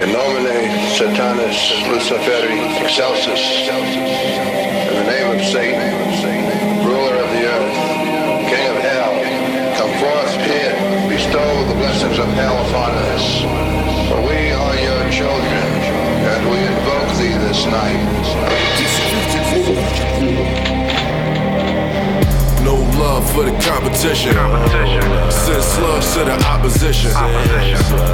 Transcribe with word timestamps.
In 0.00 0.12
nomine 0.12 0.70
Satanis 0.94 1.58
Luciferi 1.90 2.60
Excelsis. 2.82 3.66
In 3.66 4.94
the 4.94 5.06
name 5.10 5.36
of 5.36 5.44
Satan, 5.44 6.86
ruler 6.86 7.16
of 7.18 7.28
the 7.34 7.42
earth, 7.42 7.74
king 8.46 8.66
of 8.70 8.78
hell, 8.78 9.14
come 9.74 9.90
forth 9.98 10.34
here, 10.46 10.74
bestow 11.08 11.64
the 11.64 11.74
blessings 11.74 12.16
of 12.16 12.28
hell 12.38 12.64
upon 12.68 12.94
us. 13.10 13.42
For 14.08 14.22
we 14.22 14.52
are 14.52 14.76
your 14.76 15.10
children, 15.10 15.68
and 16.30 16.48
we 16.48 16.58
invoke 16.58 17.10
thee 17.18 17.36
this 17.48 17.66
night. 17.66 18.47
For 23.38 23.44
the 23.44 23.54
competition. 23.62 24.34
Send 25.30 25.62
slugs 25.62 26.10
to 26.14 26.26
the 26.26 26.34
opposition. 26.50 27.14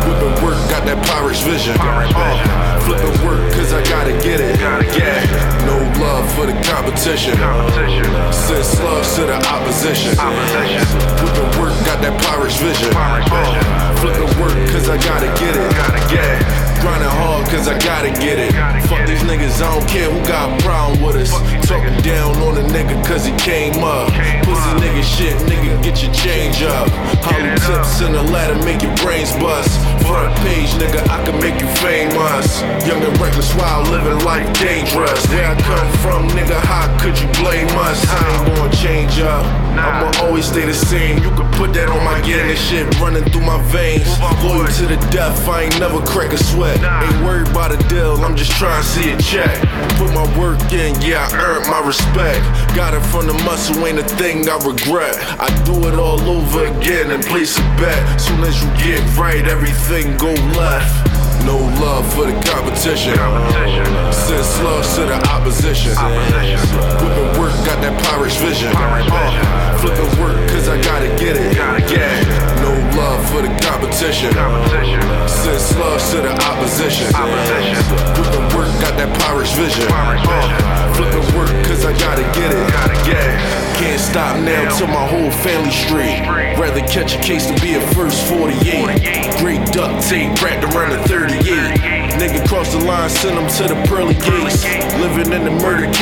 Whipping 0.04 0.36
work, 0.44 0.60
got 0.68 0.84
that 0.84 1.00
Pyrex 1.00 1.40
vision. 1.40 1.80
Uh, 1.80 2.76
flipping 2.84 3.16
work, 3.24 3.40
cause 3.56 3.72
I 3.72 3.80
gotta 3.88 4.12
get 4.20 4.44
it. 4.44 4.60
Yeah. 4.60 5.24
No 5.64 5.80
love 5.96 6.28
for 6.36 6.44
the 6.44 6.52
competition. 6.68 7.40
Send 7.40 8.64
slugs 8.68 9.16
to 9.16 9.24
the 9.24 9.40
opposition. 9.48 10.12
Whipping 11.24 11.52
work, 11.56 11.72
got 11.88 12.04
that 12.04 12.20
Pyrex 12.20 12.60
vision. 12.60 12.92
Uh, 12.92 13.96
flipping 14.04 14.28
work, 14.36 14.52
cause 14.76 14.90
I 14.90 15.00
gotta 15.00 15.13
I 17.66 17.78
gotta 17.78 18.10
get 18.20 18.38
it. 18.38 18.52
Fuck 18.88 19.06
these 19.06 19.22
niggas, 19.22 19.62
I 19.62 19.72
don't 19.72 19.88
care 19.88 20.10
who 20.10 20.20
got 20.26 20.52
a 20.52 20.62
problem 20.62 21.00
with 21.00 21.16
us. 21.16 21.32
Talking 21.66 21.96
down 22.02 22.36
on 22.44 22.58
a 22.58 22.64
nigga 22.68 23.02
cause 23.06 23.24
he 23.24 23.32
came 23.36 23.82
up. 23.82 24.12
Pussy 24.44 24.70
nigga 24.84 25.02
shit, 25.02 25.36
nigga, 25.48 25.82
get 25.82 26.02
your 26.02 26.12
change 26.12 26.62
up. 26.62 26.88
In 28.04 28.12
the 28.12 28.22
ladder, 28.22 28.54
make 28.64 28.82
your 28.82 28.94
brains 28.96 29.32
bust. 29.40 29.72
Front 30.04 30.36
page, 30.44 30.68
nigga, 30.76 31.00
I 31.08 31.24
can 31.24 31.40
make 31.40 31.60
you 31.60 31.68
famous. 31.80 32.60
Young 32.86 33.02
and 33.02 33.16
reckless, 33.18 33.54
wild, 33.56 33.88
living 33.88 34.24
life 34.24 34.46
dangerous. 34.60 35.26
Where 35.28 35.48
I 35.48 35.56
come 35.60 35.90
from, 36.04 36.28
nigga, 36.36 36.60
how 36.60 36.86
could 37.00 37.18
you 37.18 37.28
blame 37.40 37.68
us? 37.80 38.04
I 38.06 38.20
ain't 38.36 38.56
gonna 38.56 38.72
change 38.76 39.18
up. 39.20 39.44
I'ma 39.74 40.12
always 40.22 40.46
stay 40.46 40.64
the 40.66 40.74
same. 40.74 41.18
You 41.22 41.30
can 41.30 41.50
put 41.52 41.72
that 41.74 41.88
on 41.88 42.04
my 42.04 42.20
gear, 42.20 42.46
this 42.46 42.60
shit 42.60 42.86
running 43.00 43.24
through 43.30 43.42
my 43.42 43.60
veins. 43.72 44.06
Loyal 44.44 44.68
to 44.68 44.86
the 44.86 45.00
death, 45.10 45.48
I 45.48 45.62
ain't 45.64 45.80
never 45.80 46.04
crack 46.04 46.32
a 46.32 46.38
sweat. 46.38 46.78
Ain't 46.78 47.24
worried 47.24 47.48
about 47.48 47.72
a 47.72 47.80
deal, 47.88 48.16
I'm 48.22 48.36
just 48.36 48.52
trying 48.52 48.82
to 48.82 48.88
see 48.88 49.10
a 49.10 49.18
check. 49.18 49.50
Put 49.96 50.12
my 50.12 50.26
work 50.38 50.60
in, 50.72 50.94
yeah, 51.00 51.26
I 51.26 51.56
earned 51.56 51.66
my 51.66 51.80
respect. 51.80 52.44
Got 52.76 52.94
it 52.94 53.04
from 53.08 53.26
the 53.26 53.34
muscle, 53.44 53.84
ain't 53.86 53.98
a 53.98 54.04
thing 54.20 54.48
I 54.48 54.56
regret. 54.62 55.16
I 55.40 55.48
do 55.64 55.74
it 55.88 55.94
all 55.94 56.20
over 56.20 56.66
again 56.66 57.10
and 57.10 57.24
place 57.24 57.58
a 57.58 57.64
bet. 57.94 58.20
Soon 58.20 58.42
as 58.42 58.62
you 58.62 58.68
get 58.76 59.00
right, 59.16 59.46
everything 59.46 60.16
go 60.16 60.32
left. 60.58 60.92
No 61.44 61.58
love 61.58 62.06
for 62.14 62.24
the 62.24 62.36
competition. 62.48 63.14
Send 64.12 64.44
slugs 64.44 64.94
to 64.96 65.04
the 65.04 65.18
opposition. 65.28 65.92
Whipping 65.92 67.30
work, 67.38 67.52
got 67.68 67.78
that 67.84 67.94
Pyrex 68.00 68.40
vision. 68.40 68.72
Uh, 68.74 69.76
flipping 69.78 70.08
work, 70.20 70.36
cause 70.48 70.68
I 70.68 70.80
gotta 70.80 71.08
get 71.20 71.36
it. 71.36 71.54
Yeah. 71.54 72.64
No 72.64 72.72
love 72.96 73.20
for 73.28 73.42
the 73.42 73.52
competition. 73.60 74.32
Send 75.28 75.60
slugs 75.60 76.10
to 76.12 76.22
the 76.22 76.32
opposition. 76.48 77.12
Whipping 78.16 78.48
work, 78.56 78.72
got 78.80 78.96
that 78.96 79.12
Pyrex 79.20 79.52
vision. 79.54 79.84
Uh, 79.92 80.94
flipping 80.96 81.26
work, 81.36 81.52
cause 81.66 81.84
I 81.84 81.92
gotta 81.98 82.24
get 82.32 82.50
it. 82.52 82.68
Yeah. 82.72 82.93
Stop 84.14 84.38
now 84.44 84.78
till 84.78 84.86
my 84.86 85.04
whole 85.08 85.28
family 85.42 85.72
straight. 85.72 86.22
Rather 86.56 86.78
catch 86.86 87.16
a 87.16 87.18
case 87.18 87.46
than 87.46 87.60
be 87.60 87.74
a 87.74 87.80
first 87.94 88.22
48. 88.28 88.62
Great 89.42 89.66
duct 89.72 90.06
tape 90.06 90.40
wrapped 90.40 90.62
around 90.72 90.90
the 90.90 91.02
38. 91.08 91.42
Nigga 92.14 92.46
cross 92.46 92.70
the 92.70 92.78
line, 92.78 93.10
send 93.10 93.36
them 93.36 93.50
to 93.58 93.74
the 93.74 93.74
pearly 93.88 94.14
gates. 94.14 94.62
Living 95.02 95.23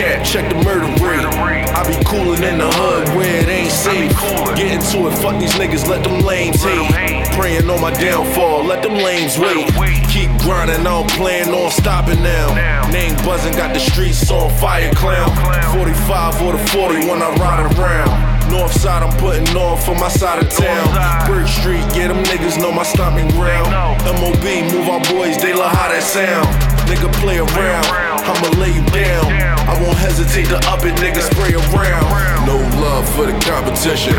in 0.00 0.08
the 0.08 0.14
murder 0.14 0.16
cap, 0.16 0.24
check 0.24 0.48
the 0.48 0.56
murder 0.64 0.88
rate. 1.04 1.68
I 1.68 1.82
be 1.86 2.04
coolin' 2.04 2.42
in 2.44 2.58
the 2.58 2.70
hood 2.70 3.08
where 3.16 3.42
it 3.42 3.48
ain't 3.48 3.70
safe. 3.70 4.10
Get 4.56 4.72
into 4.72 5.08
it, 5.08 5.16
fuck 5.18 5.38
these 5.38 5.52
niggas, 5.54 5.88
let 5.88 6.04
them 6.04 6.20
lames 6.20 6.62
hate. 6.62 7.28
Praying 7.32 7.68
on 7.68 7.80
my 7.80 7.92
downfall, 7.92 8.64
let 8.64 8.82
them 8.82 8.94
lames 8.94 9.38
wait. 9.38 9.68
Keep 10.08 10.30
grinding, 10.42 10.80
I 10.80 10.84
don't 10.84 11.10
plan 11.10 11.48
on 11.50 11.70
stopping 11.70 12.22
now. 12.22 12.54
Name 12.90 13.16
buzzing, 13.24 13.54
got 13.54 13.74
the 13.74 13.80
streets 13.80 14.30
on 14.30 14.50
fire, 14.58 14.92
clown. 14.94 15.30
45 15.74 16.42
or 16.42 16.52
the 16.52 16.66
40 16.68 17.06
when 17.08 17.22
I 17.22 17.34
ride 17.36 17.76
around. 17.76 18.32
North 18.50 18.72
side, 18.72 19.02
I'm 19.02 19.16
putting 19.18 19.48
on 19.56 19.80
for 19.80 19.94
my 19.94 20.08
side 20.08 20.42
of 20.42 20.50
town. 20.50 21.26
Bird 21.26 21.48
Street, 21.48 21.84
yeah, 21.96 22.08
them 22.08 22.22
niggas 22.24 22.58
know 22.60 22.72
my 22.72 22.82
stomping 22.82 23.30
ground. 23.30 23.72
MOB, 24.04 24.44
move 24.72 24.88
our 24.88 25.00
boys, 25.12 25.40
they 25.40 25.54
love 25.54 25.72
how 25.72 25.88
that 25.88 26.02
sound. 26.02 26.71
Nigga, 26.92 27.08
play 27.24 27.38
around, 27.38 27.88
I'ma 28.20 28.60
lay 28.60 28.68
you 28.76 28.84
down. 28.92 29.24
I 29.64 29.80
won't 29.80 29.96
hesitate 29.96 30.52
to 30.52 30.60
up 30.68 30.84
it, 30.84 30.92
nigga, 31.00 31.24
spray 31.24 31.56
around. 31.56 32.04
No 32.44 32.60
love 32.84 33.08
for 33.16 33.24
the 33.24 33.32
competition. 33.40 34.12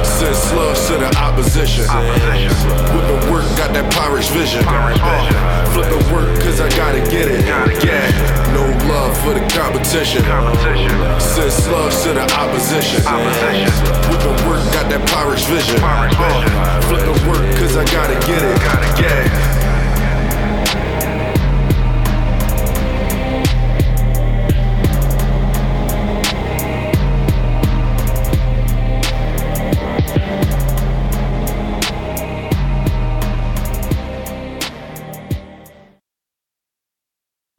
Send 0.00 0.32
slugs 0.32 0.88
to 0.88 0.96
the 0.96 1.12
opposition. 1.20 1.84
Whipping 1.84 3.20
work, 3.28 3.44
got 3.60 3.76
that 3.76 3.84
Pyrex 3.92 4.32
vision. 4.32 4.64
Flipping 5.76 6.08
work, 6.08 6.32
cause 6.40 6.58
I 6.64 6.72
gotta 6.72 7.04
get 7.12 7.28
it. 7.28 7.44
Yeah, 7.84 8.08
no 8.56 8.64
love 8.88 9.12
for 9.20 9.36
the 9.36 9.44
competition. 9.52 10.24
Send 11.20 11.52
slugs 11.52 12.00
to 12.08 12.16
the 12.16 12.24
opposition. 12.32 13.04
Whipping 14.08 14.40
work, 14.48 14.64
got 14.72 14.88
that 14.88 15.04
Pyrex 15.12 15.44
vision. 15.52 15.84
Flipping 16.88 17.20
work, 17.28 17.44
cause 17.60 17.76
I 17.76 17.84
gotta 17.92 18.16
get 18.24 18.40
it. 18.40 18.56
Yeah. 19.04 19.53